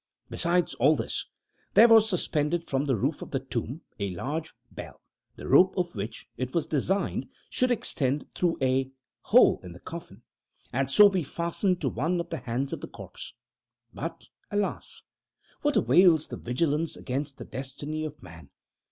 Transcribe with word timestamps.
Besides 0.31 0.73
all 0.73 0.95
this, 0.95 1.27
there 1.75 1.87
was 1.87 2.09
suspended 2.09 2.65
from 2.65 2.85
the 2.85 2.95
roof 2.95 3.21
of 3.21 3.29
the 3.29 3.39
tomb, 3.39 3.81
a 3.99 4.09
large 4.09 4.55
bell, 4.71 4.99
the 5.35 5.47
rope 5.47 5.75
of 5.77 5.93
which, 5.95 6.27
it 6.37 6.55
was 6.55 6.65
designed, 6.65 7.27
should 7.51 7.69
extend 7.69 8.25
through 8.33 8.57
a 8.63 8.89
hole 9.21 9.59
in 9.63 9.73
the 9.73 9.79
coffin, 9.79 10.23
and 10.73 10.89
so 10.89 11.07
be 11.07 11.21
fastened 11.21 11.81
to 11.81 11.89
one 11.89 12.19
of 12.19 12.31
the 12.31 12.37
hands 12.39 12.73
of 12.73 12.81
the 12.81 12.87
corpse. 12.87 13.35
But, 13.93 14.29
alas? 14.49 15.03
what 15.61 15.77
avails 15.77 16.29
the 16.29 16.37
vigilance 16.37 16.97
against 16.97 17.37
the 17.37 17.45
Destiny 17.45 18.03
of 18.03 18.23
man? 18.23 18.49